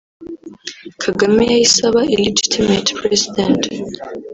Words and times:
Kagame 1.03 1.41
yahise 1.49 1.81
aba 1.89 2.01
(illegitimate 2.15 2.89
President) 2.99 3.61